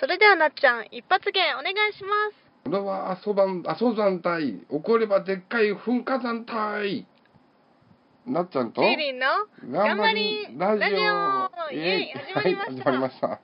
[0.00, 2.40] それではなっちゃん、一発芸お願いします。
[2.64, 6.46] これは阿蘇山、阿蘇山帯、起こればでっかい噴火山
[6.82, 7.06] 帯。
[8.26, 9.26] なっちゃんと、チーリンの？
[9.70, 13.40] 頑張りラジオラジオイエイ始まりましたはい、始まりました。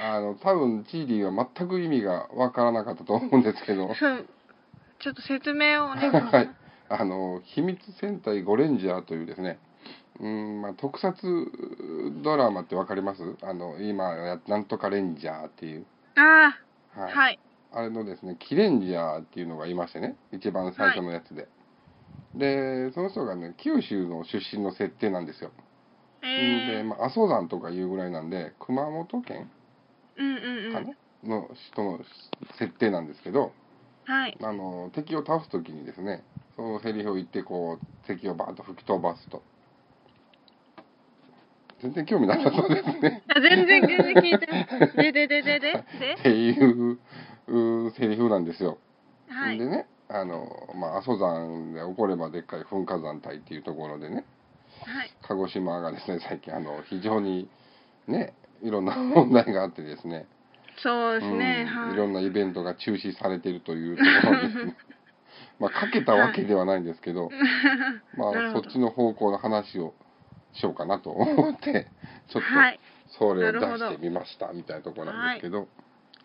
[0.16, 3.90] あの、多分、チーリーは全く意味がわからなかったと思うんですけど、
[5.00, 6.34] ちょっと説明をお願いします。
[6.34, 6.50] はい。
[6.88, 9.58] あの、秘密戦隊ゴレンジャーというですね、
[10.20, 11.14] うん、まあ、特撮
[12.22, 13.22] ドラマってわかります？
[13.42, 15.86] あの、今や、なんとかレンジャーっていう。
[16.16, 16.56] あ
[16.96, 17.14] あ、はい。
[17.14, 17.40] はい。
[17.70, 21.48] あれのですね、キレンジャーっていうのがいましてね、一番最初のやつで。
[22.34, 25.50] で、その人がね、九州の出身の設定なんですよ。
[26.20, 29.50] で、えー、まあ、阿蘇山とかいうぐらいなんで、熊本県
[30.16, 30.84] うんうんうかん。
[30.84, 32.00] な、の人の
[32.58, 33.52] 設定なんですけど、
[34.04, 34.36] はい。
[34.42, 36.24] あの、敵を倒すときにですね、
[36.56, 39.42] そのセリフを言って、こう、敵をバーッと吹き飛ばすと。
[41.80, 43.22] 全然興味なさそうですね。
[43.28, 44.66] あ全然全然聞いてない。
[44.96, 45.84] ででででで
[46.18, 46.98] っていう
[47.46, 48.78] うセリフなんですよ。
[49.28, 49.58] ではい。
[49.58, 54.24] でね、あの、まあ、阿蘇山で起こればでっかい噴火山帯っていうところでね、
[54.84, 55.10] はい。
[55.22, 57.48] 鹿児島がですね、最近、あの、非常に
[58.06, 60.26] ね、いろんな問題があってですね、
[60.82, 61.66] そうですね。
[61.68, 64.76] うんはいいろんなイベントが中止されているというところですね。
[65.58, 67.30] まあ、かけたわけではないんですけど、
[68.16, 69.94] まあ、なるほどそっちの方向の話を
[70.58, 71.88] しようかなと思って、
[72.28, 72.80] ちょっとはい。
[73.18, 75.68] それを出してみましたみたいなところなんですけど、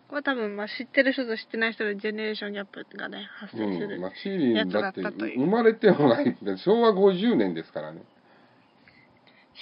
[0.09, 3.95] これ多分、まあ、知ってる人と知ってない人でジェネレーションギャップがね、発生する。
[3.95, 8.03] うん、まあ、シーリンだってやつだったという生まれてもないんで、昭和50年ですからね。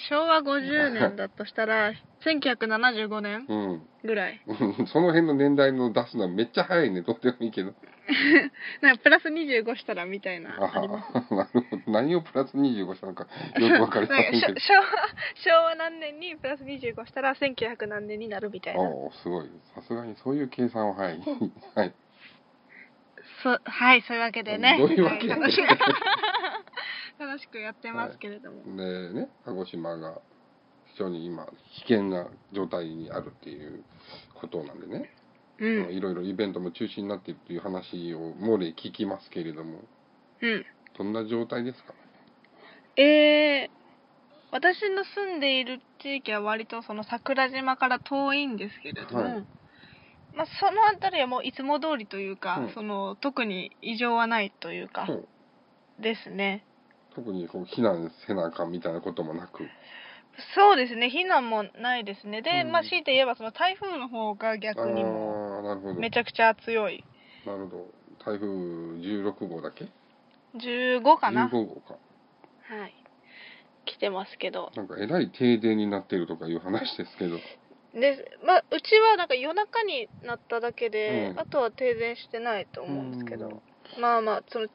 [0.08, 1.92] 昭和50年だとしたら、
[2.24, 3.82] 1975年うん。
[4.04, 4.40] ぐらい。
[4.92, 7.02] その辺の年代の出すのはめっちゃ早いね。
[7.02, 7.74] どうでもいいけど。
[8.82, 10.56] なんかプラス25したらみたいな。
[10.60, 11.82] あありますあ、なるほど。
[11.92, 13.26] 何をプラス25したのか
[13.58, 14.60] よくわかりませんけどなんか。
[14.60, 14.86] し ょ昭和
[15.60, 18.80] 昭和何年にプラス25したら1900何年になるみたいな。
[18.80, 19.50] おおすごい。
[19.74, 21.20] さすがにそういう計算は早い。
[21.76, 21.94] はい。
[23.42, 24.76] そはい、そういうわけでね。
[24.78, 25.28] どういうわけ？
[25.28, 25.62] はい楽しく
[27.26, 28.76] 楽しくやってますけれども。
[28.76, 30.20] でね、鹿児島が
[30.94, 33.82] 非常に今、危険な状態にあるっていう
[34.34, 35.10] ことなんでね、
[35.58, 35.94] うん。
[35.94, 39.80] いろいろイベントも中止になっているという話を漏れ聞きますけれども、
[40.40, 40.64] うん。
[40.98, 41.94] どんな状態ですか？
[42.96, 43.70] えー、
[44.50, 49.46] 私の住んでいる地域は割とその桜島から遠いんですけれども、はい
[50.34, 55.06] まあ、その辺りはもういつも通りというか、うんその特に異常はないというか、
[55.98, 56.66] ですね。
[57.14, 59.64] 特にこう避難せなあかんみたいなこともなく、
[60.54, 62.42] そうですね、避難もないですね。
[62.42, 66.00] で、うんまあ、強いて言えばその台風の方が逆にもああ、なるほど。
[66.00, 67.04] めちゃくちゃ強い。
[67.46, 67.86] なるほど。
[68.24, 69.88] 台風16号だけ
[70.56, 71.94] ？15かな ?15 号か。
[72.62, 72.94] はい。
[73.84, 74.70] 来てますけど。
[74.74, 77.36] なんかえらい停電になってるとかいう話ですけど。
[77.94, 83.60] で、まあ、うちはなんか夜中になっただけで、うんあとは停電してないと思うんですけど、
[84.00, 84.68] まあまあ、そのえ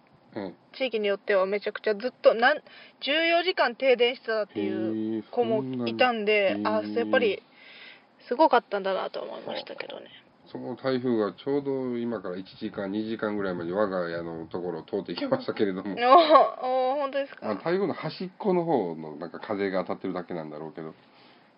[0.77, 7.41] 地域によってはめちゃくちゃずっとなん14時間停電してたっていう子もいたんで、そんなあやっぱり
[8.27, 10.07] すごかったんだなと思いましたけどね。
[10.51, 17.63] その台風がちょうど今から1時間、2時間ぐらいまで我が家のところを通っていきましたけれども、 おーおー本当ですまあ、か。
[17.65, 20.93] 台風の端っこの方のなんか風が当たってるだけなんだろうけど、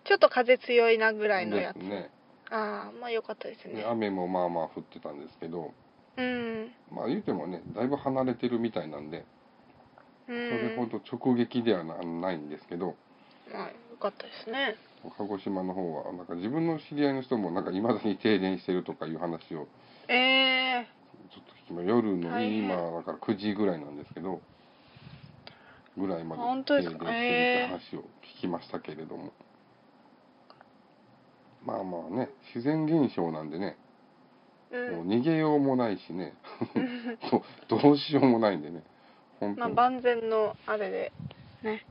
[0.04, 1.76] ちょっと風強いなぐらいのやつ。
[1.76, 2.10] ね。
[2.50, 3.84] ああ、まあ良かったですでね。
[3.86, 5.72] 雨もまあまあ降ってたんですけど、
[6.16, 6.72] うん。
[6.90, 9.24] まあ言うてもね、だいぶ離れてるみたいなんで、
[10.28, 10.88] うそれほん。
[10.88, 12.96] ど直撃ではなないんですけど、
[13.52, 14.76] まあ良かったですね。
[15.16, 19.66] 鹿児島の方はなんか自分の知り合いの人もなんか未だに停電してるとかいう話を
[20.08, 20.88] ええ
[21.30, 24.42] ちょっと聞きま夜の今だから9時ぐらいなんですけど
[25.96, 26.42] ぐらいまで
[26.76, 28.00] 停電してるって話を
[28.38, 29.32] 聞きましたけれども、
[31.64, 33.89] まあまあね自然現象なんでね、う。
[34.70, 36.34] もうん逃げようもないしね。
[37.68, 38.82] どどうしようもないんでね。
[39.40, 41.12] 本当まあに、万全のあれで
[41.62, 41.84] ね。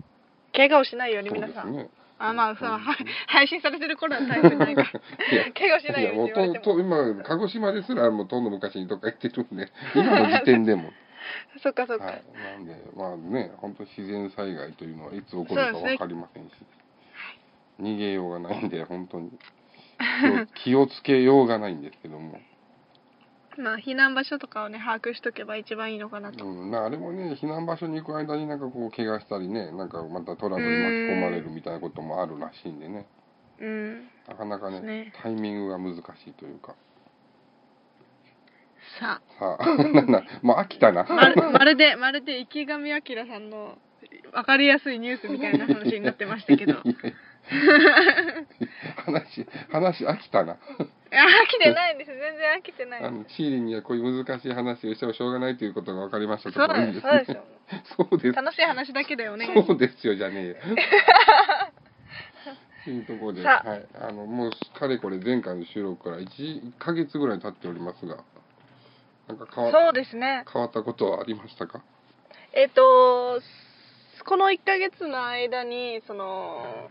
[0.54, 1.90] 怪我をしないように皆さん、ね。
[2.18, 2.80] あまあその、うん。
[2.80, 2.96] は
[3.28, 4.82] 配信されてる頃は大変ないか。
[5.32, 6.64] いや怪我しないようにいやもう言われても。
[6.64, 10.92] とと今鹿児島ですらもうとんの昔にどっか行ってるんで今の時点でも。
[11.62, 12.24] そっかそっか、はい、
[12.58, 16.52] なんで、まあね、本当自然災害というのはいつ起こるか分かりませんし、
[17.82, 19.32] 逃げようがないんで、本当に。
[20.64, 22.40] 気を気をつけようがないんですけども、
[23.60, 33.06] まあ避難場所とかをね把握しとけば一番いいのかなと、うん、まああれもね、避難場所に行く間になんかこう、怪我したりね、なんかまたトラブルに巻き込まれるみたいなこともあるらしいんでね、
[33.60, 34.08] うん。
[34.28, 35.14] なかなかね、ね。
[35.22, 36.76] タイミングが難しいというか、
[39.00, 41.06] ささあ、 なんだ、もう飽きたな。
[41.10, 43.78] あまるまるでまるで池上彰さんの
[44.32, 46.76] 分かりやすいニュースみたいな話になってましたけど。
[49.06, 50.58] 話話飽きたな
[51.12, 52.12] 飽きてないんです。
[52.12, 53.04] 全然飽きてない。
[53.04, 57.32] あのチーリーにはこういう難しい話をしてもしょうがないということが分かりましたとそうかですそうです。
[57.32, 57.44] よ
[57.98, 58.36] そうです。
[58.36, 60.56] 楽しい話だけでお願いしますそうですよじゃねえよ。
[62.86, 68.24] というところで、はい、あのもうかれこれ前回の収録から 1, 1ヶ月ぐらい経っておりますが
[69.28, 70.46] なんか変わそうですね。
[70.52, 71.82] 変わったことはありましたか？
[72.54, 73.42] えっ、と
[74.26, 76.90] この1ヶ月の間にその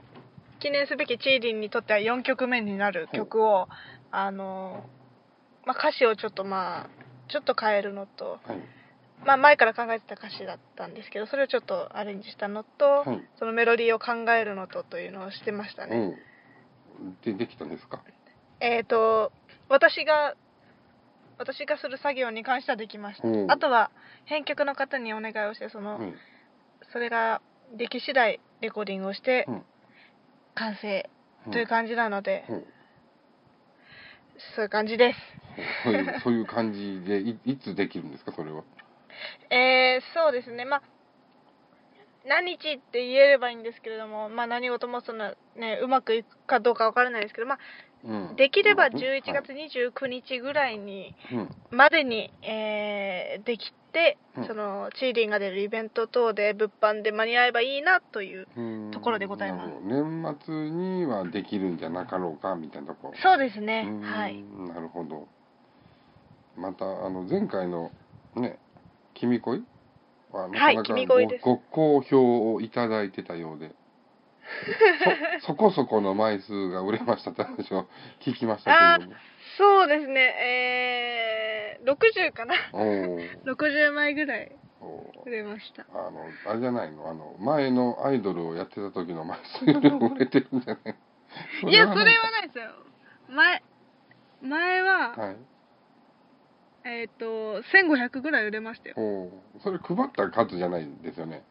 [0.60, 3.68] 記念すべきチーリンにとっては4曲目になる曲を、
[4.10, 4.84] あの、
[5.66, 6.88] まあ、歌詞をちょっとまあ
[7.28, 8.58] ちょっと変えるのと、はい。
[9.26, 13.28] まあ、前から考えてた歌詞だったんですけどそれをちょっとアレンジしたのと、はい。
[13.38, 16.16] そのメロディーを考えるのとというのをしてましたね、
[17.00, 17.18] うん。
[17.22, 18.02] でできたんですか？
[18.60, 19.32] えっ、と
[19.68, 20.34] 私が
[21.36, 23.50] 私がする作業に関してはできました、うん。
[23.50, 23.90] あとは
[24.24, 26.14] 編曲の方にお願いをしてその、はい。
[26.92, 27.42] それが
[27.76, 29.62] でき次第レコーディングをしてうん。
[30.54, 31.10] 完成
[31.46, 31.52] うん。
[31.52, 32.64] という感じなので、うん
[34.54, 35.18] そういう感じです。
[35.84, 38.62] そういうそういう感じでいいつできるんですかそれは？
[39.50, 40.64] えー、そうですね。
[40.64, 40.82] まあ
[42.26, 47.58] 何日って言えればいいんですけれども、まあ、何事もその、ね、うまくいくかどうかわからないですけど、まあ、
[48.04, 51.50] うんできればはい11月29日ぐらいに、うん。
[51.70, 54.46] までに、えーできて、うん。
[54.46, 58.90] そのチーリンが出るイベント等で物販で間に合えばいいなといううん。
[58.92, 59.72] ところでございます。
[59.82, 63.14] 年末にはできるんじゃなかろうかみたいなところ。
[63.20, 63.88] そうですね。
[64.02, 64.42] はい。
[64.42, 65.26] なるほど。
[66.56, 67.92] またあの前回の
[68.34, 68.58] ね
[69.14, 69.64] 「君恋」
[70.32, 73.74] はなはいかなかごご好評をいただいてたようで
[75.40, 77.86] そ そこそこの枚数が売れましたって話を
[78.20, 79.16] 聞きましたけれども。
[79.56, 80.20] そうですね。
[81.80, 82.54] えー、60かな。
[82.72, 83.42] おー。
[83.44, 84.52] 60枚ぐらい
[85.26, 85.84] 売れました。
[85.92, 87.10] あのあれじゃないの？
[87.10, 90.80] あの前のアイドルをやってた時の枚数よりも売れてるんじゃな
[91.66, 91.70] い？
[91.70, 92.70] いやそれはないですよ。
[93.28, 93.62] 前
[94.40, 95.36] 前は、はい。
[96.84, 98.94] えっ、と1500ぐらい売れましたよ。
[99.62, 101.42] それ配った数じゃないですよね。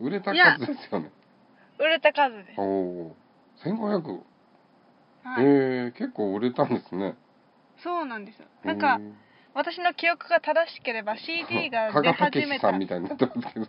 [0.00, 1.10] 売れた数ですよね
[1.82, 2.60] 売れた数です。
[2.60, 3.16] おお
[3.64, 4.20] 1500
[5.24, 7.16] はい、えー、結構売れたんですね。
[7.82, 8.46] そうなんですよ。
[8.64, 9.02] なんかう
[9.54, 13.66] 私の記憶が正しければ CD が出加賀武始めたさんみたいになってますけど。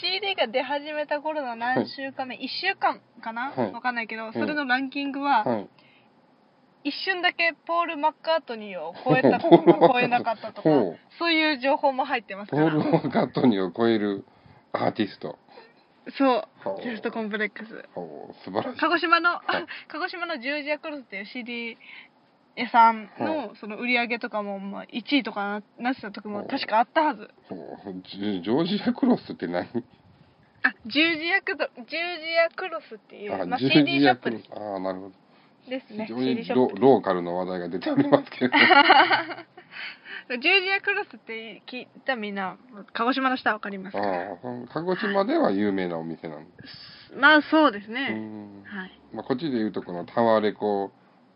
[0.00, 3.72] CD が出始めた頃の何週間目、1週間かな、はい。
[3.72, 5.68] わかんないけどそれのランキングは、はい。
[6.84, 10.98] 一瞬だけポール・マッカートニーを超えたとか超えなかったとかほう。
[11.18, 12.70] そういう情報も入ってますから。
[12.70, 14.24] ポール・マーカットニーを超える
[14.72, 15.38] アーティスト
[16.10, 16.48] そ
[16.78, 16.82] う。
[16.82, 17.88] ジェストコンプレックス。
[18.44, 18.80] 素晴らしい。
[18.80, 19.38] 鹿児島の、い。
[19.88, 21.78] 鹿児島のジュージアクロスっていう CD
[22.56, 27.30] 屋さんはのその売り上げとかもまあ1位とかななってた時も確かあったはず。
[28.04, 29.66] ジジョージアクロスって何？
[30.62, 34.48] あジュージアクロジュージアクロスっていう、まあ、ジュー CD ショップです。
[34.52, 35.24] ああなるほど。
[35.68, 36.06] ですね。
[36.06, 38.56] 非常にロローカルの話題が出ておりますけれど。
[38.58, 38.64] ジ
[40.48, 42.56] ュージアクロスって聞いたらみんな
[42.92, 44.00] 鹿児島の人はわかりますか？
[44.06, 44.38] らああ
[44.72, 46.50] 鹿児島では有名なお店なんで
[47.16, 48.62] まあそうですうね、ん。
[48.64, 48.90] はい。
[49.12, 50.90] まあ、こっちでいうとこのタワレコ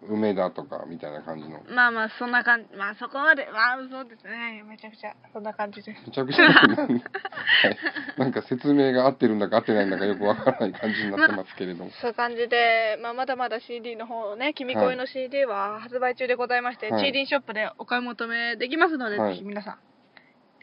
[0.06, 1.60] 梅田とかみたいな感じの。
[1.74, 2.76] まあまあそんな感じ。
[2.76, 3.48] まあそこまで。
[3.52, 4.62] まあそうですね。
[4.68, 5.14] めちゃくちゃ。
[5.32, 6.02] そんな感じです。
[6.06, 17.02] めちゃくちゃはい、なんか説明が合ってるんだか合ってないんだかよくわからない感じになってますけれども、そういう感じで、まあ、まだまだ CD の方ね、君恋の CD は発売中でございまして、はい。
[17.02, 19.34] チーリンショップでお買い求めできますので、はい。
[19.34, 19.78] ぜひ皆さん、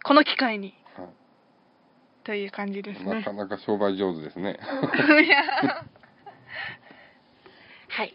[0.04, 1.10] この機会に、は
[2.24, 3.34] という感じですい、なねか。
[3.34, 4.60] なか商売上手ですね。
[7.96, 8.14] はい。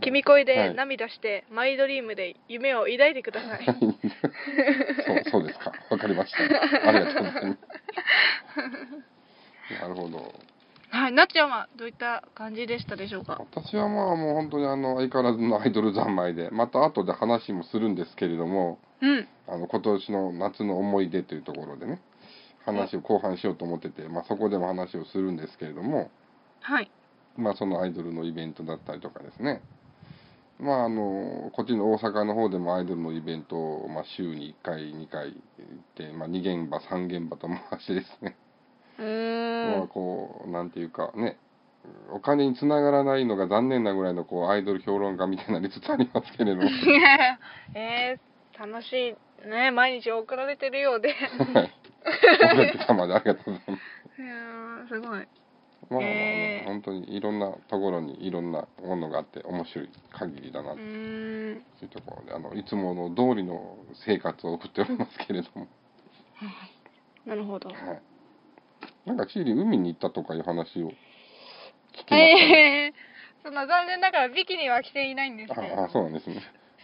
[0.00, 3.66] 君恋ではい涙して、マイドリームで夢を抱いてください。
[3.66, 5.72] そうそうですか。
[5.90, 6.38] わかりました。
[6.88, 7.58] ありがとうございます。
[9.82, 10.34] なるほど。
[10.88, 13.38] はい、なっちゃんはどういった感じでしたでしょうか？
[13.52, 19.28] 私はまあもう本当にあの相変わらずのアイドル三昧で、また後で話もするんですけれども、うん。
[19.46, 22.00] あの今年の夏の思い出というところでね、
[22.64, 26.10] 話を後半しようと思ってて、まあそこでも話をするんですけれども、
[26.60, 26.90] はい。
[27.40, 29.62] まあそのアイドルのイベントだったりとかですね。
[30.58, 35.38] まああの、こっちの大阪の方でもアイドルのイベントを、まあ週に1回、2回行っ
[35.96, 38.36] て、まあ2現場、3現場と回してですね、
[38.98, 39.86] うまあ。
[39.88, 41.38] こう、なんていうかね、
[42.10, 46.68] お金につながらないのが残念なぐらいのこうアイドル評論家みたいになりつつありますけれども、
[47.74, 51.14] えー、楽しいね毎日送られてるようで
[51.54, 51.74] はい。
[52.04, 53.76] お客様でありがとうございま
[54.16, 54.22] す。
[54.22, 55.26] いやーすごい
[55.90, 56.06] まあま
[56.66, 65.66] 本当にいろんなところにいろんなものがあって面白い限りだなうというところで、あのいつもの通りの生活を送っておりますけれども、
[67.26, 67.68] なるほど。
[67.70, 68.02] はい。
[69.04, 70.92] なんかチーリー海に行ったとかいう話を聞き
[71.96, 75.82] ました、えー、その残念ながらビキニは着ていないんですけれども。
[75.82, 76.40] ああそうなんですね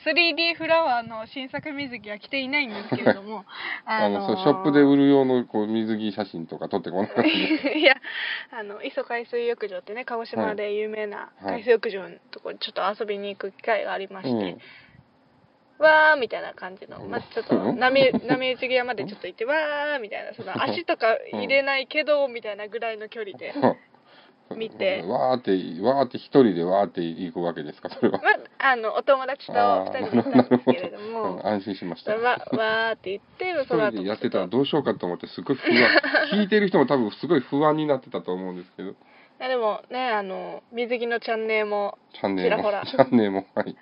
[0.07, 3.45] 3D フラワーの新作水着は着ていないんですけれども
[3.85, 7.97] あの、ーショップで売る用のこう水着写真とか撮ってこなかったいや
[8.53, 14.59] あの磯海水浴場ってね鹿児島で有名な海水浴場のところにちょっと遊びに行く機会がありまして、うん。
[15.79, 17.11] わーみたいな感じの、うん。
[17.11, 23.53] まあ、ちょっと波波打ち際までちょっと行って わーみたいなその足とか入れないけどみたいなぐらいの距離で、
[24.55, 25.03] 見 て。
[25.07, 25.50] わーって
[25.83, 27.88] わーって一人でわーって行くわけですか？
[27.91, 28.21] それは。
[28.23, 32.15] まあ、あのお友達とあ2人で行ったんですけれど うんも安心しました。
[32.17, 35.91] わわーって言って一そのでやってたらどうしようかと思ってすごい不安。
[36.33, 38.95] 聞いてる人も多分すごい不安になってたと思うんですけど。
[39.38, 42.57] でもねあの水着のチャンネルもチャンネル。
[42.57, 42.87] もちらほら。
[42.87, 43.76] チャンネルもはい。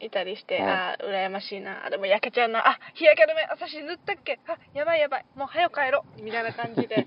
[0.00, 0.70] いたりして、はい。
[0.70, 1.86] あー羨ましいな。
[1.86, 2.66] あでも焼けちゃうな。
[2.66, 4.40] あ日焼け止め私塗ったっけ？
[4.48, 5.24] あやばいやばい。
[5.36, 6.22] もう早く帰ろう。
[6.22, 7.06] みたいな感じで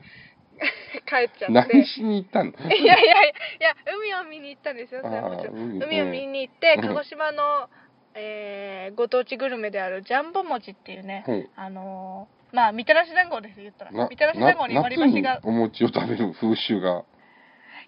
[1.06, 1.78] 帰っちゃって。
[1.78, 2.52] 何しに行ったの？
[2.74, 5.02] いやいやいや海を見に行ったんですよ。
[5.04, 6.88] それはもちろんあー海海を見に行ってうん。
[6.96, 7.70] 鹿児島の、
[8.16, 13.92] えーご当地グルメであるジャンボ餅っていうね、ほうあのーまあみたらし団子です言ったら。
[13.92, 15.42] なみたらし団子に割り箸が。
[15.44, 17.04] お餅を食べる風習が。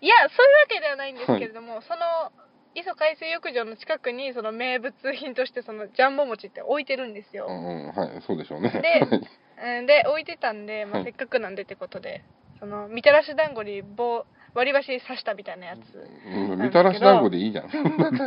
[0.01, 2.31] いやそういうわけではないんですけれども、その
[2.75, 8.69] 磯海水浴場の近くにその名物品としてそのジャンボ餅って置いてるんですよ、うんうんはいそうでしょうね。
[8.69, 9.01] で
[9.79, 11.03] うんで置いてたんで、まあ、はい。
[11.05, 12.23] せっかくなんでってことで
[12.59, 15.79] そのみたらし団子に棒割り箸刺したみたいなやつ。
[15.79, 17.69] うんみたらし団子でいいじゃん。
[17.69, 18.17] そうまず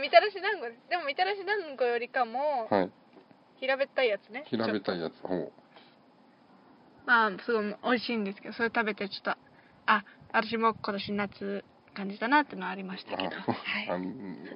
[0.00, 2.90] みたらし団子でもみたらし団子よりかもはい。
[3.58, 4.44] 平べったいやつね。
[4.46, 5.52] 平べったいいやつほう。
[7.06, 9.30] まあすごい美味しいんですけどそれ食べてちょっと
[9.86, 14.02] あ私も今年夏感じたなっていうのはありましたけど、あはい、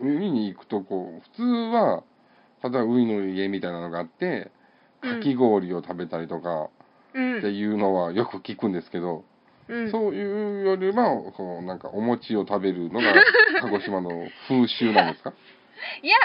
[0.03, 2.05] 海に行くとこう普通は
[2.63, 4.51] 例えば海の家みたいなのがあって
[5.01, 6.80] かき氷を食べたりとかうん
[7.11, 9.25] っていうのはよく聞くんですけど、
[9.69, 13.15] うん、そういうよりはこうなんかお餅を食べるのが
[13.61, 15.33] 鹿児島の風習なんですか？
[16.03, 16.17] いや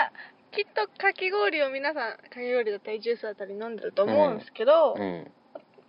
[0.52, 5.32] きっとかき氷を皆さんかき氷だったりジュースだったり飲んでると思うんですけど、ええ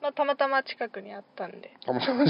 [0.03, 1.73] まあ、たまたま近くにあったんで。
[1.85, 2.25] たまたま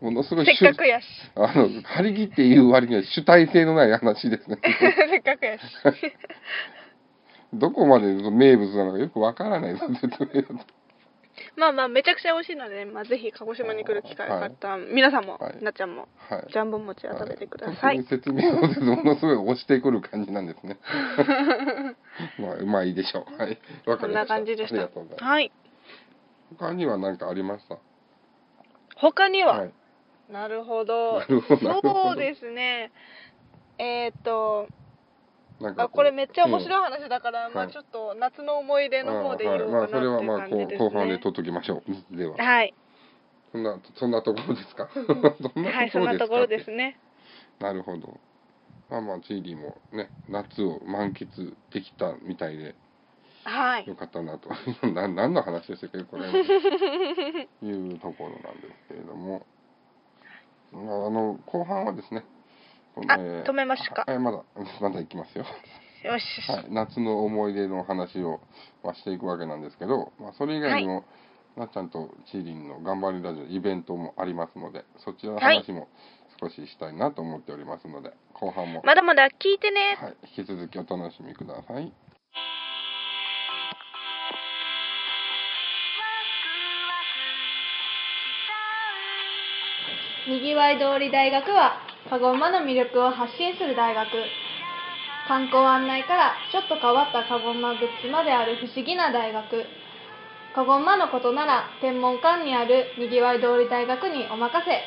[0.00, 1.06] ものすごいせっかくやし。
[1.34, 4.58] あの張り切って言う割には主体性のない話ですね。
[4.62, 5.62] せっかくやし。
[7.54, 10.73] どこまで名物なのかよくわからないです説明だと
[11.56, 15.62] まあまあめちゃくちゃ美味しいので、まあ、ぜひ鹿児島に来る機会があったら、皆さんも、はい。
[15.62, 16.46] なっちゃんもはい。
[16.52, 18.06] ジャンボ餅は食べてください、はい。
[18.08, 20.78] 説明をものすごい押してくる感じなんですね。
[22.38, 23.36] まあまあいいでしょう。
[23.40, 23.58] はい。
[23.86, 24.34] わかこんなりました。
[24.34, 24.74] 感じでした。
[24.74, 25.24] ありがとうございます。
[25.24, 25.52] はい。
[26.58, 27.78] 他には何かありました？
[28.96, 29.72] 他には、はい。
[30.30, 31.20] なるほど。
[31.22, 32.90] そうですね。
[33.78, 34.68] えーっと
[35.60, 37.68] なんかあこれめっちゃ面白いい話だから、まはい。
[37.68, 41.92] あちょっと夏の思い出の方で言おうかなまあそれはまあね、後後半で取っときましょう。
[42.16, 42.36] では。
[42.36, 42.74] はい。
[43.52, 44.84] そんなそ んなところですか？
[44.86, 46.98] はいそんなところですね。
[47.60, 48.18] なるほど。
[48.90, 52.74] まあまあチーリーもね夏を満喫できたみたいで。
[53.44, 53.86] はい。
[53.86, 54.48] よかったなと。
[54.88, 56.02] な何の話でしたっけ？
[56.02, 56.24] これ。
[56.26, 59.46] いうところなんですけれども。
[60.72, 62.24] まああの後半はですね
[63.08, 64.04] あえー止めましょうか？
[64.06, 64.42] はいまだ
[64.80, 65.44] まだ行きますよ。
[66.04, 68.40] よし、はい、夏の思い出の話を、
[68.82, 71.04] まあ、していくわけなんですけど、まあ、それ以外にも、
[71.56, 75.88] なっちゃんとチーリンの頑張りラジオイベントもありますのでそちらの話も
[76.40, 81.92] 少ししたいなと思っておりますので、後半も、まだまだ聞いてね、はい、引き続きお楽しみください。
[90.26, 91.78] にぎわい通り大学は
[92.10, 94.08] カゴ馬の魅力を発信する大学
[95.26, 99.64] 観光案内からちょっと変わったカゴ馬グッズまである不思議な大学
[100.54, 104.84] カゴ馬のことなら天文館にあるにぎわい通り大学にお任せ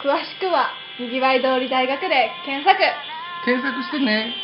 [0.00, 2.80] 詳しくはにぎわい通り大学で検索
[3.44, 4.34] 検索してね。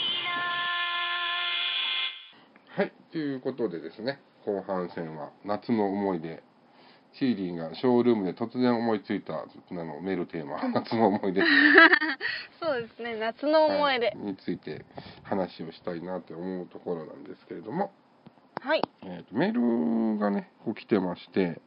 [2.76, 6.42] はい、ということでですね、後半戦は夏の思い出。
[7.18, 11.42] チーリーがショールームで突然思いついたあのメールテーマ、夏の思い出。
[12.60, 14.06] そうですね夏の思い出。
[14.08, 14.84] はいについて
[15.22, 17.92] 話をしたいなって思うところなんですけれども、
[18.60, 21.60] はい、えーとメールがね来てまして。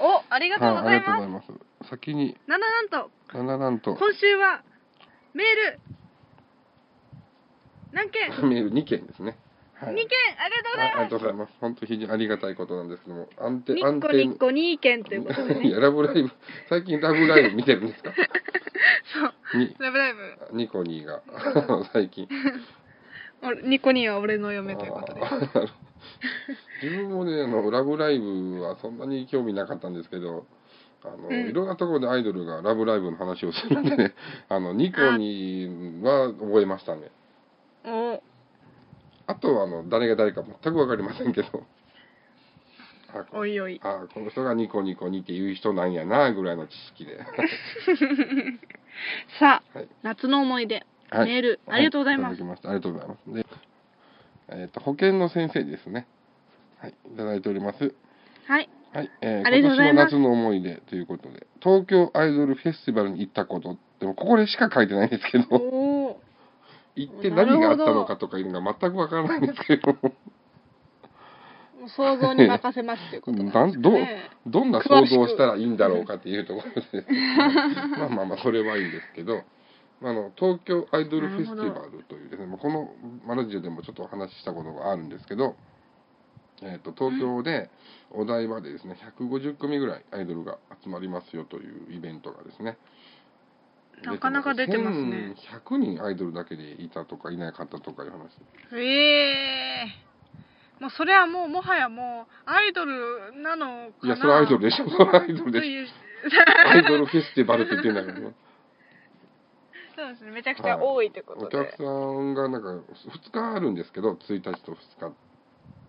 [0.00, 1.20] おありがとうございます。
[1.20, 1.88] ざいます。
[1.90, 3.10] 先になななんと。
[3.34, 3.96] なななんと。
[3.96, 4.62] 今週は
[5.34, 5.80] メール。
[7.92, 9.36] 何件？2 メール2件ですね
[9.80, 9.94] はい。
[9.94, 10.06] 件
[10.38, 10.96] ありがとうございます。
[10.96, 11.52] あありがとうございます。
[11.60, 13.28] 本当非常にありがたいことなんですけども。
[13.38, 16.30] 安定ニッコニッコ2件ということでいねやラブライブ。
[16.68, 18.12] 最近ラブライブ見てるんですか？
[19.52, 19.60] そう。
[19.60, 19.76] に。
[19.78, 20.56] ラブライブ。
[20.56, 21.22] ニコニーが。
[21.92, 22.28] 最近。
[23.42, 25.20] 俺ニコニーは俺の嫁ということで
[26.82, 30.44] 自分もねあのラブライブはそんなに興味なかったんですけど
[31.04, 31.48] あの、うん。
[31.48, 34.14] いろんなところでアイドルが「ラブライブ!」の話をするんでね。
[34.48, 37.12] あのニコには覚えましたね。
[37.84, 38.20] お
[39.28, 41.48] あとはあの誰が誰か全く分かりませんけど。
[43.12, 43.78] あ おいおい。
[43.84, 47.18] あこの人がニコニコにっていう人なんやなぐらいの知識で。
[49.38, 49.88] さあ、はい。
[50.02, 50.84] 夏の思い出。
[51.10, 51.28] はい。
[51.28, 52.42] メールありがとうございます。
[52.42, 53.34] まありがとうございます。
[53.34, 53.46] で、
[54.48, 56.06] えっと保健の先生ですね。
[56.78, 56.94] はい。
[57.12, 57.94] いただいております。
[58.46, 58.70] はい。
[58.94, 63.76] はい、えー今年の夏の思い出ということで東京アイドルフェスティバルに行ったこと。
[64.00, 65.44] でもここでしか書いてないんですけど
[67.02, 69.96] 行って何があったのかとかいうのが全くわからないんですけど。
[71.88, 74.30] 想像に任せますということなんですかね。
[74.46, 77.06] どんな想像をしたらいいんだろうかっていうところで
[77.98, 79.42] まあまあまあそれはいいんですけど。
[80.00, 82.94] あの東京アイドルフェスティバルというですねまあこの
[83.26, 85.56] マラジオでもちょっとお話ししたことがあるんですけど、
[86.62, 87.68] えー、と東京で
[88.12, 92.78] お台場でですね150組ぐらいアイドルが集まりますよというイベントがですね
[94.04, 95.34] なかなか出てますね。
[95.66, 98.30] 100人アイドルだけでいたとかいなかったとかいう話。
[98.72, 99.86] ええ
[100.80, 104.06] もうそれはもうもはやもうアイドルなのかな。
[104.06, 104.88] いやそれはアイドルでしょ。
[104.88, 106.70] それはアイドルでしょ。
[106.70, 108.34] アイドルフェスティバルって言ってんだからね。
[109.96, 110.30] そうですね。
[110.30, 114.76] めちゃくちゃ多いってことで、お客さんがなんか2日あるんですけど1日と2
[115.10, 115.14] 日。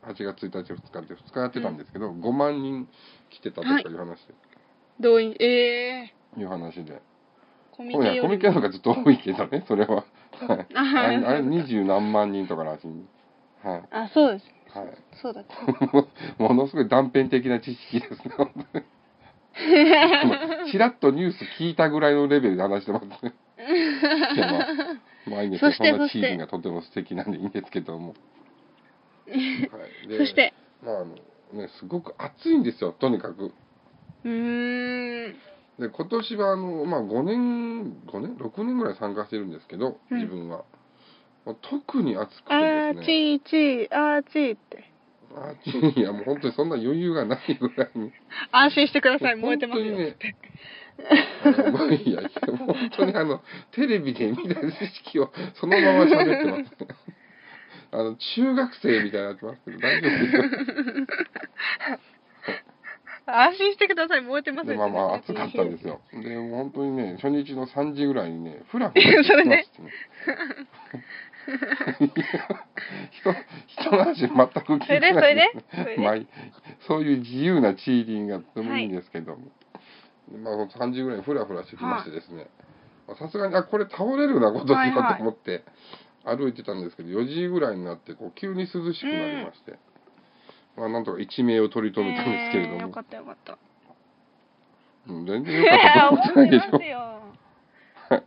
[0.02, 2.88] 8月1日2日って2日やってたんですけど、5万人
[3.30, 4.34] 来てたとかいう話で、
[5.02, 5.36] 動員。
[5.40, 5.46] え
[6.06, 7.02] えいう話で
[7.80, 9.96] コミそうやコミケの方がずっと多いけどねそれは。
[9.96, 10.68] はい。
[10.76, 12.88] ああれあれ二十何万人とからしい。
[13.66, 13.84] はい。
[13.90, 14.46] あそうです。
[14.78, 14.88] はい。
[15.22, 15.56] そうだった。
[16.44, 18.86] ものすごい断片的な知識ですね本当に。
[20.72, 23.34] ちらっとニュース聞いたぐらいのレベルで話してますね。
[24.36, 24.68] いやまあ
[25.30, 25.90] まあいいんですよそして。
[25.90, 28.10] そんなチームがとても素敵なんでいいんですけども、
[29.30, 29.34] は
[30.06, 30.54] い、でそして。
[30.84, 31.16] まああの
[31.54, 33.54] ねすごく暑いんですよとにかく。
[34.26, 35.36] うーん
[35.80, 40.18] で今年はあの、まあ、5年5年？6年ぐらい参加してるんですけどうん。
[40.18, 40.66] 自分は、
[41.46, 43.06] もう特に暑くあてーですね。
[43.06, 44.92] ちーちーあーちーって。
[45.32, 45.54] あ
[46.00, 48.12] いやもう本当にそんな余裕がないぐらいに。
[48.52, 49.36] 安心してください。
[49.36, 49.96] 燃えてますよ。
[49.96, 50.18] 本当にね
[51.44, 54.72] あのまあいいや本当にあのテレビで見た知
[55.06, 56.62] 識をそのまま喋ってます。
[56.62, 56.88] ね
[57.92, 60.44] あの中学生みたいになってますけど大丈夫ですよ
[63.30, 64.22] 安心してください。
[64.22, 64.74] 燃えてますよ。
[64.74, 66.02] でまあまあ暑かったんですよ。
[66.14, 69.66] でもう本当にね初日の3時ぐらいにねフラフラしてきましてね。
[73.12, 73.34] 人
[73.82, 75.14] 人の話全く聞いてない。
[75.14, 75.52] それでそれで
[75.84, 76.28] それでまあいい
[76.88, 78.88] そういう自由なチーリングがとてもいい。
[78.88, 79.52] んですけども、
[80.38, 82.48] まあ3時ぐらいにフラフラしてきましてですね。
[83.08, 85.64] まあさすがにあこれ倒れるなことだはいはいと思って
[86.24, 89.80] 歩いてたんですけど4時ぐらいになってこう急に涼しくなりまして、
[90.78, 93.58] まあなんとか一命を取り留めたんですけれども、えーよかったよかった。
[95.08, 96.70] うん全然良かったと思ってないでしょ。
[96.78, 97.00] 思いますよ。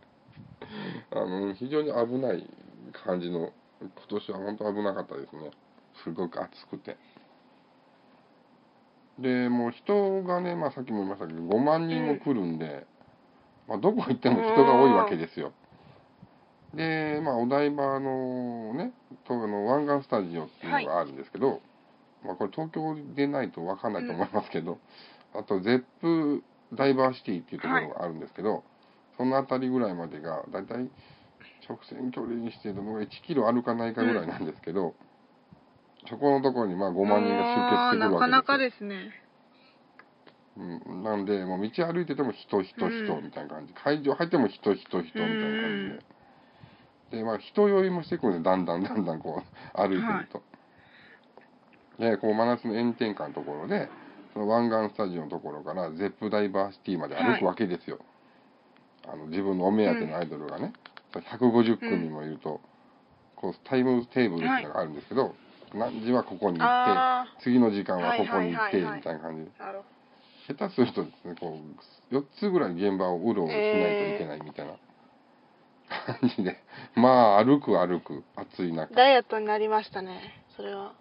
[1.11, 2.49] あの非常に危ない
[2.91, 3.51] 感じの
[3.81, 5.51] 今年は本当危なかったですね。
[6.03, 6.97] すごく暑くて。
[9.19, 12.87] でもう人がね、まあ、さっきも言いましたけど5万人も来るんで、
[13.67, 15.53] まあ、どこ行っても人が多いわけですよ。
[16.73, 18.91] でまあお台場のね
[19.25, 21.61] とあの湾岸スタジオっていうのがあるんですけど、
[22.25, 24.79] まあ、これ東京でないと分かんないと思いますけど、
[25.33, 28.63] あとゼップダイバーシティっていうところがあるんですけど、
[29.17, 30.89] その辺りぐらいまでがだいたい
[31.67, 34.95] 直線距離にしてどのぐらい1キロ歩かないかぐらいなんですけど、
[36.09, 39.11] そこのところにまあ5万人が集結してくるわけですなかなかですね。
[40.55, 45.99] うん、なんでもう道歩いてても人人人みたいな感じ、会場入っても人人人みたいな感
[47.11, 50.43] じで、でまあ人酔いもしてくるんでだんだんだんだんこう歩いてると、
[51.99, 53.89] でこう真夏の炎天下のところで
[54.33, 57.99] その湾岸スタジオのところからゼップダイバーシティまで歩くわけですよ、
[59.07, 60.73] あの自分のお目当てのアイドルがね、
[61.13, 62.59] 150組もいると、
[63.35, 65.35] こうタイムテーブルっていうのがあるんですけど、
[65.75, 69.01] 何時はここに行ってあ次の時間はここに行ってみはいはいはいはい。
[69.01, 69.51] たいな感じで。
[70.47, 71.57] 下手するとですねこ
[72.11, 73.61] う4つぐらい現場をうろうろしない
[74.09, 74.73] といけないみたいな
[76.19, 76.57] 感じで、
[76.95, 78.89] まあ歩く歩く暑い中。
[78.89, 80.93] どダイエットになりましたねそれは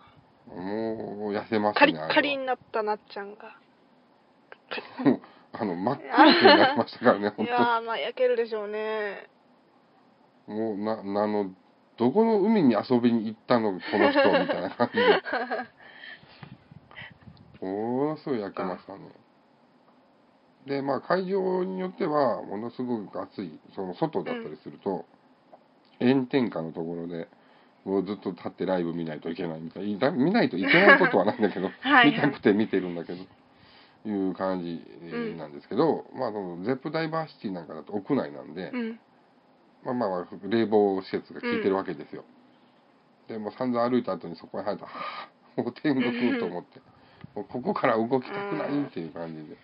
[0.49, 3.57] もう痩せますカリねッカリになったなっちゃんが。
[5.55, 9.29] あの真っ黒くなりましたからね い本やーまあ焼けるでしょうね。
[10.47, 11.51] 当もうなあの
[11.99, 15.23] どこの海に遊びに行ったのこの人みたいな感じで。
[17.67, 19.09] ものすごい焼けましたね。
[20.67, 25.05] でまあ会場によってはものすごく暑いその外だったりすると、
[26.01, 27.29] 炎天下のところで
[27.85, 30.09] もうずっと立ってライブ見ないといけないみたいな。
[30.09, 31.71] い見ないといけないことはないんだけど。
[31.81, 33.25] はい見たくて見てるんだけど
[34.05, 34.83] いう感じ
[35.37, 39.01] なんですけど、まあそのゼップダイバーシティなんかだと屋内なんで、うん。
[39.85, 42.25] まあまあ冷房施設が効いてるわけですよ、
[43.29, 46.81] でもう散々歩いた後にそこに入ったらはあもう天国と思って、
[47.35, 49.57] もうここから動きたくないっていう感じで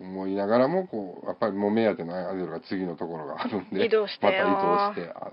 [0.00, 5.30] 思いながらもこうやっぱりもう目当てのアイドルが次のところがあるんでまた移動してあ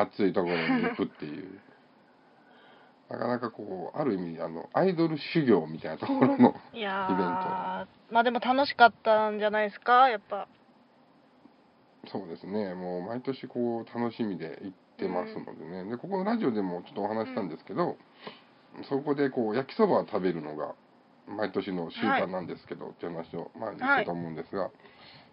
[0.00, 1.60] 暑いところに行くっていう。
[3.10, 7.22] なかなかこうある意味あのアイドル修行みたいなところの いやイベント。
[7.24, 10.08] ーまあでも楽しかったんじゃないですか？
[10.08, 10.48] やっぱ。
[12.08, 12.74] そうですね。
[12.74, 17.96] もう毎年こう楽しみで行ってますのでね、でここのラジオでもちょっとお話ししたんですけど、
[18.88, 20.74] そこでこう焼きそばを食べるのが
[21.28, 24.70] 毎年の習慣なんですけど、っていう話を前にしたと思うんですが、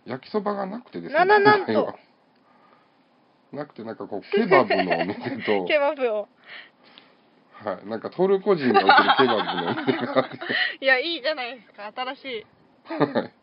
[0.05, 1.19] 焼きそばがなくてですね。
[1.25, 1.95] なななんと
[3.51, 5.65] なくてなんかこうケバブのお店と。
[5.67, 6.27] ケバブを。
[7.51, 10.37] はい、なんかトルコ人が売ってるケバブのお店があって
[10.79, 12.45] いやいいじゃないですか新しい。
[12.85, 13.33] はい。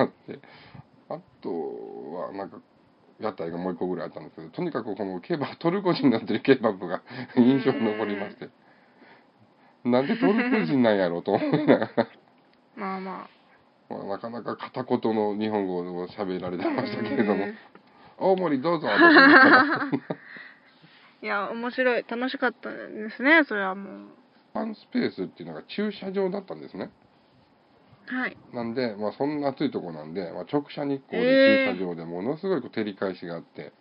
[0.00, 0.38] あって
[1.08, 1.50] あと
[2.14, 2.58] はなんか
[3.20, 7.02] 屋台がもう一個ぐらいあったんですけどとにかくこのケバトルコ人になってるケバブが
[7.36, 8.48] 印象に残りまして。
[9.84, 12.08] なんでトルコ人なんやろうと思いながら、
[12.76, 13.28] まあま
[13.88, 17.44] まあ、なかなか片言の日本語を喋られてあましたけれども。
[17.44, 17.54] うん
[18.20, 18.88] 「大盛りどうぞ」
[21.22, 22.04] いや面白い。
[22.08, 24.08] 楽しかったですねそれはもう。
[24.52, 26.90] ファンスペースっていうのが駐車場だったんですね。
[28.06, 28.36] はい。
[28.52, 33.72] なんで、まあ、そんな暑いとこなんで、まあ、直射日光えーで駐車場でものすごいこう照り返しがあって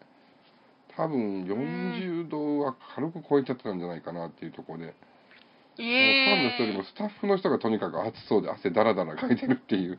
[0.96, 4.94] 多分40度は軽く超えちゃってたんじゃないかなっていうところで、えもう
[5.78, 9.98] ファンの人よりもスタッフの人がとにかく暑そうで汗だらだらかいてるっていう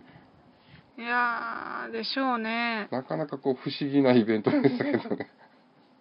[0.98, 2.88] いやーでしょうね。
[2.90, 5.30] なかなかこう不思議なイベントでしたけどね、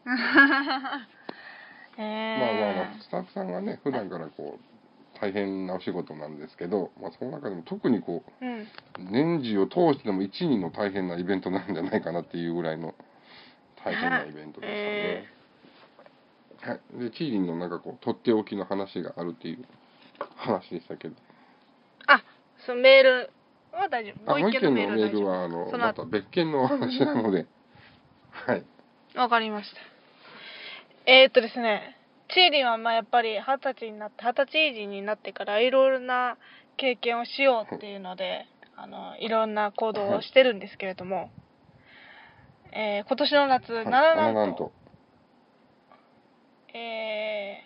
[1.97, 8.59] えまあまあまあスタッフさんがね普段からこう大変なお仕事なんですけど、まあ、その中でも特にこうん。
[8.61, 8.67] う
[9.11, 12.95] 年中を通してでも1、2の大変なイベントなんじゃないかなっていうぐらいの
[13.83, 14.75] 大変なイベントでしたね。
[14.75, 15.25] え
[16.61, 19.65] はい、でチーリンのなんかこうとっておきの話があるっていう
[20.35, 21.15] 話でしたけど。
[22.07, 22.23] あ
[22.65, 23.31] そのメール
[23.71, 24.31] は大丈夫。
[24.31, 27.45] あもう一件のメールはあのまた別件のお 話なので。
[28.31, 28.63] はい。
[29.15, 29.81] わかりました。
[31.05, 31.97] えー、っとですね。
[32.29, 36.37] チーリンはまあやっぱり二十歳になって二十歳時になってからいろいろな
[36.77, 41.31] 経験をしようっていうのであのいろんな行動をしてるんですけれども、
[42.71, 43.85] えー今年の夏、はい。
[43.85, 44.71] なななんと。
[46.71, 47.63] え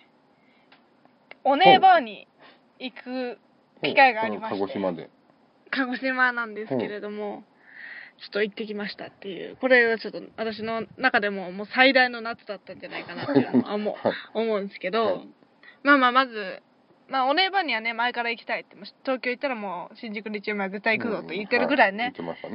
[1.30, 2.26] ー、お姉バーに
[2.80, 3.38] 行く
[3.84, 4.60] 機会がありまして。
[4.62, 5.10] 鹿児島で
[5.76, 7.44] 鹿児島なんですけれども、
[8.20, 9.58] ちょっと行ってきましたっていう。
[9.58, 14.16] これはちょっと私の中でももう最大の夏だったんじゃないかなっていうのは 思うはい。
[14.34, 15.30] 思うんですけど、はい。
[15.84, 16.62] まあまあまず、
[17.10, 22.14] まあ、お姉番にはね前から行きたいってもう東京行ったらもう新宿リチウムは絶対行くぞと言ってるぐらいね、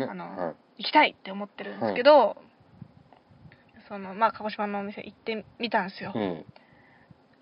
[0.09, 0.55] あのはい。
[0.79, 2.37] 行きたいって思ってるんですけど、
[3.89, 6.45] そのまあ鹿児島のお店行ってみたんですよ、うん。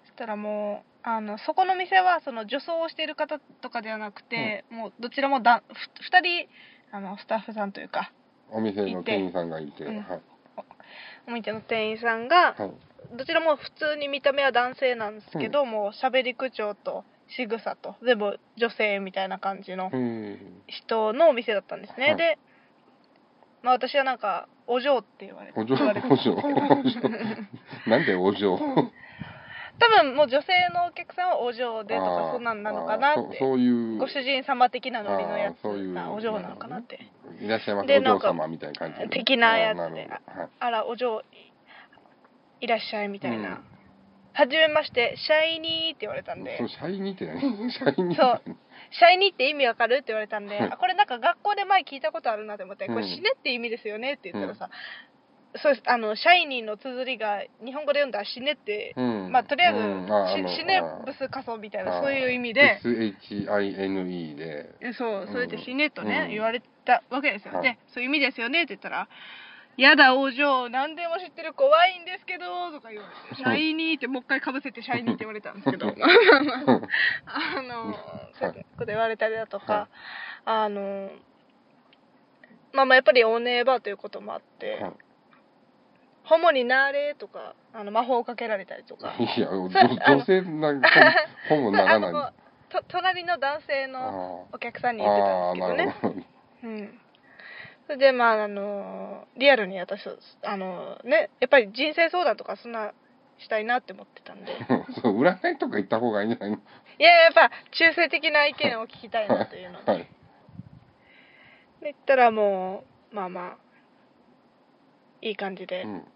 [0.04, 5.72] そしたらもうあのそこの店はその女装をしている方とかではなくて、もうどちらもだふ
[6.12, 6.48] 2人
[6.90, 8.12] あのスタッフさんというか
[8.50, 10.02] お店の店員さんがいてうん。
[10.02, 10.20] はい。
[11.28, 13.16] お店の店員さんがはい。
[13.16, 20.62] どちらも普通に見た目は男性なんですけど、もう喋り口調と仕草と全部女性みたいな感じのうん。
[20.66, 22.16] 人のお店だったんですね、はい。
[22.16, 22.38] で、
[23.62, 27.10] まあ、私はなんかお嬢って言われてお嬢言われてお嬢お嬢。
[27.86, 28.58] なんでお嬢？
[29.78, 33.38] 多分もう女性のお客さんはお嬢でとかそんなんなのかなって。
[33.38, 33.98] そういう。
[33.98, 35.62] ご主人様的なノリのやつ
[35.92, 37.00] がお嬢なのかなって。
[37.40, 37.84] いらっしゃいます。
[37.84, 40.08] おでなんか嬢様みたいな感じで的なやつで
[40.60, 41.22] あらお嬢
[42.60, 43.64] いらっしゃいみたいな、うん。
[44.32, 46.56] はじめましてシャイニーって言われたんで。
[46.58, 47.70] そうシャイニーって何？
[47.70, 48.40] シャイニー。
[48.92, 50.70] シャイニーって意味わかるって言われたんで、はい。
[50.72, 54.70] あこれなんか学校で前聞いたことあるなと思って、これうん死ねって意味ですよねって言ったらさ、
[55.62, 55.82] そうです。
[55.86, 59.32] あのシャイニーの綴りが日本語で読んだら死ねって、うん。
[59.32, 60.06] まあとりあえず、うん。
[60.48, 62.80] 死ねブス仮想みたいなそういう意味で。
[62.82, 64.74] SHINE で。
[64.80, 66.30] えそうそれで死ねとね、うん。
[66.30, 67.62] 言われたわけですよ、はい。
[67.62, 69.08] でそういう意味ですよねって言ったら
[69.76, 75.86] やだお嬢何でも知ってる怖いんですけどとか言われてシャイニーってもう一回かぶせてシャイニーって言われたんですけど。
[75.86, 75.92] ま
[77.26, 77.94] あの
[78.38, 79.88] そういうこと言われたりだとか、はい。
[80.46, 81.10] あの
[82.72, 84.92] まあまあやっぱりおねばということもあって、はい
[86.26, 89.14] ホモになれとかあの魔法をかけられたりとか。
[89.18, 89.70] いや、女
[90.24, 90.88] 性なんか
[91.48, 92.32] ほぼ ならない。
[92.88, 96.24] 隣の男性のあお客さんに言ってたんですけどね。
[96.62, 96.68] ど。
[96.68, 97.00] うん。
[97.86, 100.08] それでまああのリアルに私
[100.42, 102.92] あのねやっぱり人生相談とかそんな
[103.38, 104.52] したいなって思ってたんで。
[105.00, 106.56] そう占いとか行った方がいいんじゃないの？
[106.56, 106.60] い
[107.02, 110.00] ややっぱ中性的な意見を聞きたいなというので、はい。
[110.02, 110.08] で
[111.82, 113.56] 言ったらもうまあまあ
[115.22, 116.08] いい感じで、うん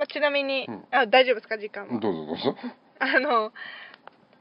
[0.00, 0.84] まあ、ちなみに、うん。
[0.90, 1.58] あ大丈夫ですか？
[1.58, 2.00] 時間は。
[2.00, 2.56] どうぞどうぞ。
[3.00, 3.52] あの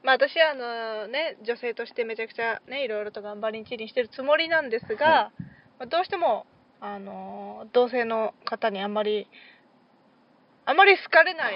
[0.04, 5.32] まあ私はあのね女性としてめちゃくちゃねいろいろと頑張りんちりんしてるつもりなんですが、は
[5.78, 6.46] まあ、どうしても
[6.80, 9.28] あの同性の方にあんまり
[10.66, 11.56] あまり好かれない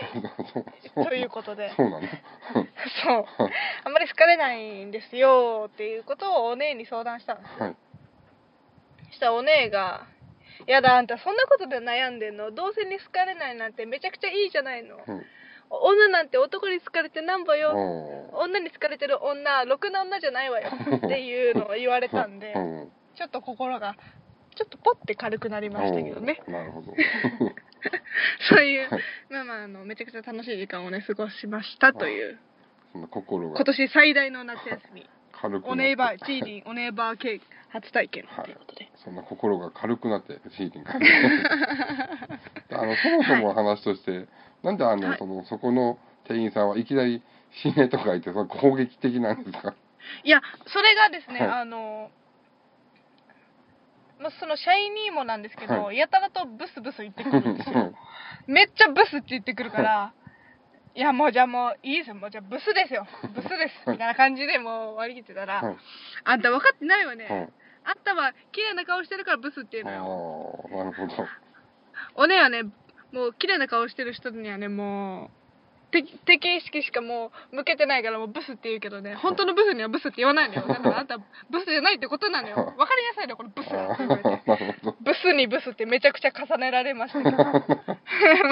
[0.95, 1.71] ということで。
[1.77, 2.07] そうなの？
[3.05, 3.25] そう。
[3.85, 7.65] あんまり好かれないんですよっていうことをお姉に相談したんですよ。
[7.65, 7.75] はい。
[9.07, 10.07] そしたらお姉が
[10.67, 12.52] 「やだあんたそんなことで悩んでんの？
[12.52, 14.97] 同性に好かれないなんてめちゃくちゃいいじゃないの。
[15.06, 15.26] うん。
[15.69, 17.71] 女なんて男に好かれてなんぼよ。
[18.34, 20.69] お女に好かれてる女ろくな女じゃないわよ。
[20.97, 22.91] っていうのを言われたんでーうん。
[23.15, 23.95] ちょっと心が
[24.56, 26.41] ちょっとポッて軽くなりましたけどね。
[26.47, 26.93] なるほど。
[28.49, 32.39] そういうはいまあまああのめちゃくちゃ楽しい時間をね過ごしましたという。
[33.10, 33.56] 心が。
[33.56, 35.10] 今年最大の夏休み
[35.43, 35.69] 軽くなって。
[35.69, 38.23] おネイバーチーリンおネイバーケーキ初体験。
[38.23, 44.27] ということで、そんな心が軽くなってシーリン軽くなってあのそもそも話として、
[44.63, 45.17] なんであの、はい。
[45.19, 47.21] そのそこの店員さんはいきなり
[47.63, 49.75] 死ねとか言ってその攻撃的なんですか？
[50.23, 51.62] いやそれがですね、はい。
[51.62, 52.10] あの
[54.19, 57.91] まあ、そのシャイニーもなんですけど、はやたらとブスブス言ってくるんですよ。
[58.47, 60.13] めっちゃブスって言ってくるから、
[60.95, 65.77] いやもうじゃあもういいですよ、もうじゃあブスですよ、 ブスです、みたいな感じでもう割り切ってたら、はい。
[66.23, 67.53] あんた分かってないわね、はい。
[67.86, 70.69] あんたは綺麗な顔してるからブスっていうのよ。
[70.71, 71.27] なるほど。
[72.15, 72.63] おねはね、
[73.12, 75.42] もう綺麗な顔してる人にはね、もう、
[75.93, 80.65] 敵敵意識しかもう向けてないからもうブスって言うけどね、本当のブスにはブスって言わないのよ。
[80.67, 82.56] だからあんたブスじゃないってことなのよ。
[82.56, 83.69] 分かりなさいね、このブス
[85.01, 87.38] ブスにブスってめちゃくちゃ重ねられましたけど。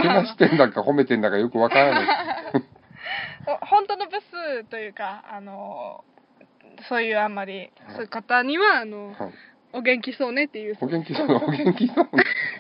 [0.01, 2.08] けなしてんだか褒めてんだかよくわからない。
[3.47, 6.04] お本当のブスというか、あの、
[6.88, 9.32] そういうあんまり、そういう方には、あの、はい。
[9.73, 10.77] お元気そうねっていう。
[10.82, 12.10] お元気そうお元気そう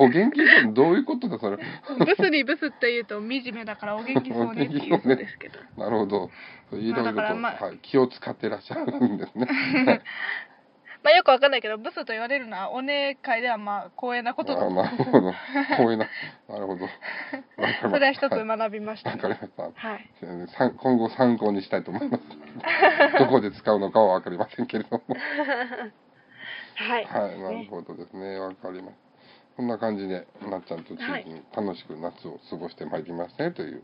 [0.01, 5.59] お元気そうどういうことだそれブスにブスって言うと惨めだからお元気そうねっていうことですけど。
[5.77, 6.29] なるほど
[6.73, 9.47] いろいろと、まあはい、気を使ってらっしゃるんですね
[11.03, 16.07] まあよくわかんないけど、ブスと言われるのは、お姉会ではまあ光栄なことだあなるほど光栄な
[16.47, 16.87] なるほど
[17.89, 19.21] それは一つはい学びましたわね。
[19.23, 20.09] かりましたはい。
[20.77, 22.23] 今後参考にしたいと思います。
[23.17, 25.03] どこで使うのかは分かりませんけれども。
[26.75, 27.05] はい。
[27.05, 28.39] はい、なるほどですね。
[28.39, 29.10] 分かります。
[29.57, 33.83] こんな感じで、なっちゃんとチーズに楽しく夏を過ごしてまいりましたねという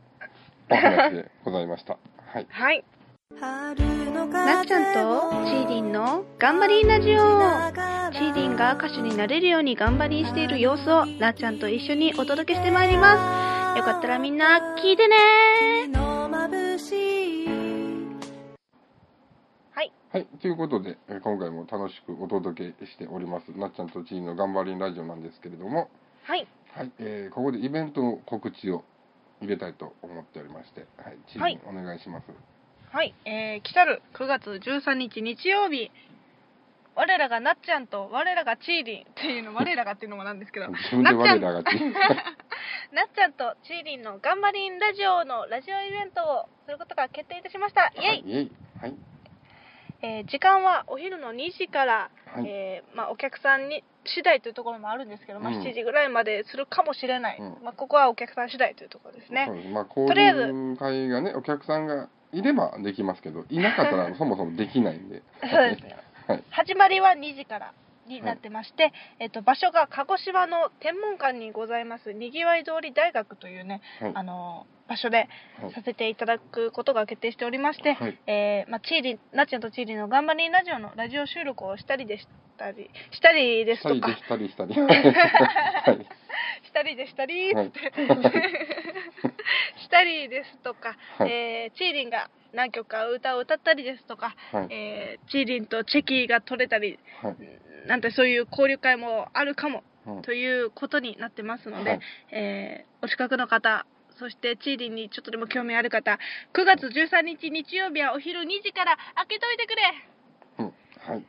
[0.70, 1.98] お話でございました。
[2.34, 2.48] はい。
[2.50, 2.84] はい。
[3.40, 3.74] な
[4.26, 13.78] なっちゃんとチーリンの頑張りーラジオチーリンが歌手になれるように頑張りしている様子をなっちゃんと一緒にお届けしてまいります。
[13.78, 16.07] よかったらみんな聞いてね
[20.12, 20.22] はい。
[20.22, 25.90] はい、ということで、えー今回も楽しくお届けしております、なっちゃんとチーズの頑張りラジオなんですけれども、
[26.24, 26.48] はい。
[26.74, 28.84] はい、えーここでイベントの告知を
[29.42, 32.26] 入れたいと思っておりまして、はい、チーお願いします。
[32.92, 33.14] はい。
[33.26, 35.92] えー、来たる9月13日日曜日、
[36.96, 41.94] 我らがなっちゃんと我らがチーリンっていうの、 我らがっていうのもなんですけど、自分で我らがチーズ。
[42.96, 47.92] なっちゃんとチーリンの頑張りんラジオのラジオイベントをすることが決定いたしました。
[47.96, 48.52] イェイ、はい、イェイ。
[48.82, 48.96] はい。
[50.02, 59.56] えー時間はお昼の2時から、はいえーまあ、お客さんに次第というところもあるんですけど、まあ、うん7時ぐらいまでするかもしれない、うんまあ、ここはお客さん次第というところですねそう。
[59.56, 65.24] ですまあ、交とりあえず流会がね、お客さんがいればできますけど、 いなかったらそもそもできないんで。
[65.42, 65.98] そうですよ。
[66.28, 66.44] はい。
[66.52, 67.74] 始まりは2時から
[68.06, 74.12] になってまして、えっと場所が鹿児島の天文館にございますにぎわい通り大学というね、はい。
[74.14, 75.28] あの場所で
[75.62, 75.74] はい。
[75.74, 78.18] させていただくことが決定しておりまして、はい。
[78.28, 83.96] えーまあ、チーリンなっちゃんとチーリンの頑張りラジオのラジオ収録をしたりでしたりしたりですとか。
[83.96, 84.74] したりでしたりしたり。
[84.74, 86.08] はい。
[86.66, 91.32] したりでしたりしたりですとか、はい。
[91.32, 94.68] えーチーリンが何曲か歌を歌ったりですとか、はい。
[94.70, 97.36] えーチーリンとチェキが取れたりはい。
[97.88, 102.00] なんてそういう交流会もあるかもうんということになってますので、はい。
[102.32, 103.86] えーお近くの方
[104.18, 106.18] そしてチーリンにちょっとでも興味ある方
[106.54, 109.84] 9月13日日曜日はお昼2時から開けといてくれ
[110.60, 110.74] うん。
[111.00, 111.24] はい。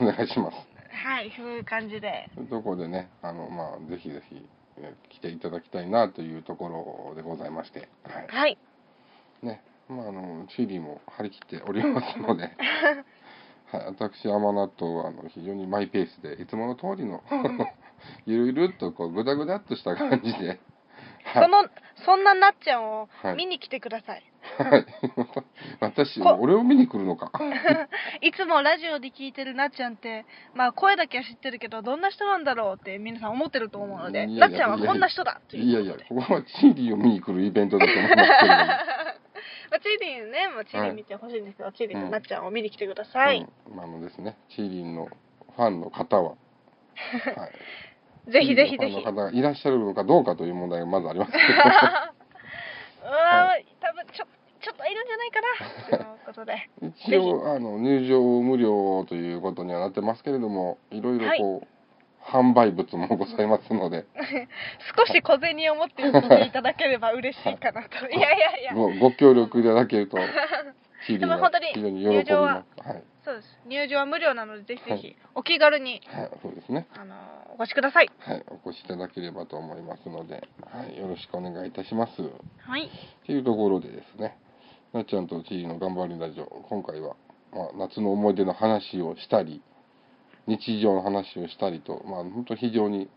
[0.00, 0.56] お願いします。
[0.92, 4.36] はいそういう感じでというところでね、あの、まあ、ぜひぜひ、
[4.78, 8.26] えー来ていただきたいなというところでございまして、はい。
[8.28, 8.58] はい
[9.42, 12.50] ね、まあ、あの、チーリーも張り切っておりますので、
[13.70, 17.22] はい、私、甘納豆は、あの、非常にマイペースで、いつもの通りの、
[18.26, 20.60] ゆるゆるっと、こう、ぐだぐだっとした感じで、はい
[21.34, 21.68] その
[22.04, 23.36] そんななっちゃんをはい。
[23.36, 24.22] 見に来てください、
[24.58, 24.86] はい。
[25.80, 27.30] 私、こ俺を見に来るのか？
[28.20, 38.64] いつもラジオで聞いてるなっちゃんってまあ声だけは知ってるけどどんな人なんだろうって皆さん思ってると思うのでないっちゃんはこんな人だといういやいやこここはチーリーを見に来るイベントだと思いますけれど。
[38.64, 38.72] も。
[39.72, 45.08] まあ、チーリンね、まあ、チーリン見てほしいんですけど、チーリンとなっちゃんを見に来てください、うん、まああのですね、チーリンの
[45.56, 47.52] ファンの方は、はい、
[48.28, 49.04] ぜひぜひぜひ。
[49.04, 54.26] 方がいらっしゃるのかどうかという問題がまずありますうわー、多分ちょ
[54.62, 55.40] ちょっといるんじゃないか
[55.90, 55.96] な。
[55.96, 56.70] ということで。
[57.04, 61.66] 一応あの入場無料ということにはなってますけれども、いろいろこう、
[62.24, 64.06] 販売物もございますので、
[64.96, 66.06] 少し小銭を持って
[66.46, 68.08] いただければ嬉しいかなと。
[68.08, 68.74] いやいやいや。
[68.74, 70.16] ごご協力いただけると、
[71.08, 72.88] でも本当に非常に喜び入場はます。
[72.88, 73.46] はい、そうです。
[73.66, 75.16] 入場は無料なのでぜひぜひはい。
[75.36, 76.88] お気軽に、はい、そうですね。
[76.96, 77.14] あの
[77.58, 78.10] お越しください。
[78.18, 82.12] はい、お越しいただければと思いますので、はい、よろしくお願いいたします。
[82.66, 82.90] はい。
[83.26, 84.36] というところでですね、
[84.92, 87.16] なっちゃんとチリの頑張りラジオ、今回は、
[87.52, 89.62] まあ、夏の思い出の話をしたり、
[90.46, 93.08] 日常の話をしたりと、まあ、本当非常に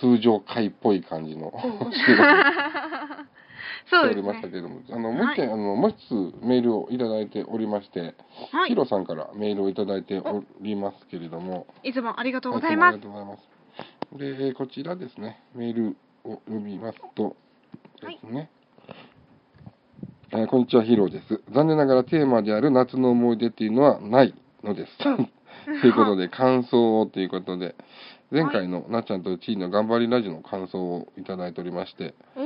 [0.00, 3.21] 通常会っぽい感じの収録を
[3.86, 8.14] しておりましたけれども、あの、もう一点、あの、もう一つメールをいただいておりまして、
[8.52, 8.70] はい。
[8.70, 12.94] ヒロさんからメールをいただいておりますけれども、いつもありがとうごはいざいます。
[12.94, 13.42] ありがとうございます。
[14.40, 17.36] で、えーこちらですね、メールを読みますと
[18.00, 18.50] ですね、
[20.32, 21.42] えーこんにちは、ヒロです。
[21.52, 24.98] 残念ながらテーマである夏の思い出っていうのはないのです。
[25.80, 27.74] ということで、感想をということで、
[28.30, 32.40] 前回のなっちゃんとチーの頑張りラジオの感想をいただいておりまして、お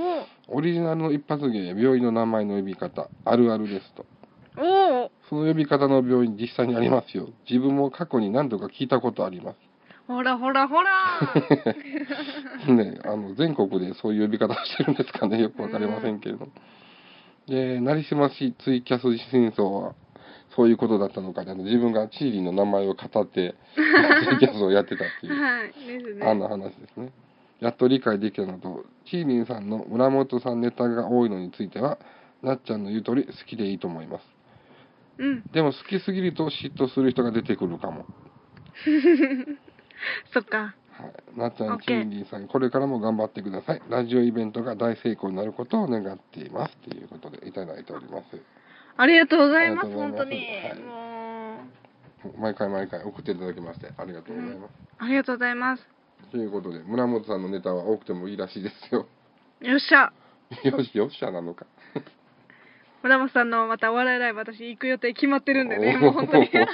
[0.48, 4.06] オリジナルの一発芸や病院の名前の呼び方、あるあるですと。
[4.59, 7.28] おその呼び方の病院実際にありますよ。
[7.48, 9.56] 自分も過去に何度か聞いたことあります。
[10.06, 10.90] ほらほらほら
[12.72, 16.52] ね、あの全国でそういう呼び方をしてるんですかね、よくわかりませんけれども。
[17.48, 19.94] で、なりすましツイキャス真相は、
[20.54, 27.11] そういうことだったのかで、あの自分がチーリーの名前を語って、ツイキャスをやってたっていう、はいですねあんな話ですね。
[27.60, 31.98] やっと理解できたのと、チーリンさんの村本さんネタが多いのについては、
[32.42, 34.24] なっちゃんの言う通り好きでいいと思います。
[35.18, 38.04] うんでも好きすぎると嫉妬する人が出てくるかも。
[40.32, 43.82] そっかはい、なっちゃん、チーリーさん、これからも頑張ってください。
[43.88, 46.76] ラジオイベントが大成功になることを願っています。
[46.78, 48.40] ということでいただいております。
[48.96, 50.80] ありがとうございますます本当に、はい
[52.24, 54.72] もう毎回毎回送っていただきまして、ありがとうございます。
[54.98, 55.95] ありがとうございます
[56.31, 59.07] ということで、村本さんのネタは多くてもいいらしいですよ。
[59.61, 60.12] よっしゃ。
[60.64, 61.66] よし、よっしゃなのか。
[63.02, 66.48] 村本さんのまたお笑いライブ私行く予定決まってるんでねもう本当に。
[66.48, 66.66] 本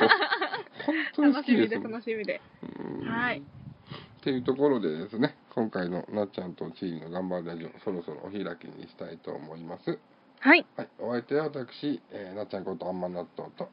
[1.14, 2.40] 当に好楽しみできですもん楽しみで。
[2.78, 3.09] うん。
[3.09, 3.38] はい。
[3.38, 9.98] っていうところでですね、今回のなっちゃんとチーの頑張りラジオ、そろそろお開きにしたいと思います。
[10.40, 10.66] はい。
[10.76, 13.68] はい、お相手は私、えーなっちゃんことあんま納豆と、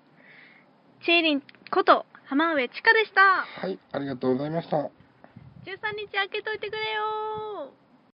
[1.05, 2.05] チーリンこと。
[2.25, 4.91] 浜上千佳でしたはい、ありがとうございました。
[5.69, 7.73] 13日開けといてくれよ